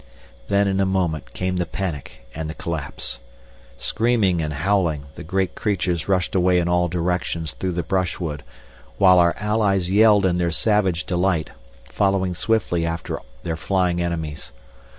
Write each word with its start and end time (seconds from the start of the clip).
Then 0.47 0.67
in 0.67 0.79
a 0.79 0.85
moment 0.87 1.31
came 1.31 1.57
the 1.57 1.65
panic 1.67 2.27
and 2.33 2.49
the 2.49 2.55
collapse. 2.55 3.19
Screaming 3.77 4.41
and 4.41 4.51
howling, 4.51 5.05
the 5.13 5.21
great 5.21 5.53
creatures 5.53 6.07
rushed 6.07 6.33
away 6.33 6.57
in 6.57 6.67
all 6.67 6.87
directions 6.87 7.51
through 7.51 7.73
the 7.73 7.83
brushwood, 7.83 8.41
while 8.97 9.19
our 9.19 9.35
allies 9.37 9.91
yelled 9.91 10.25
in 10.25 10.39
their 10.39 10.49
savage 10.49 11.03
delight, 11.05 11.51
following 11.87 12.33
swiftly 12.33 12.83
after 12.83 13.19
their 13.43 13.55
flying 13.55 14.01
enemies. 14.01 14.51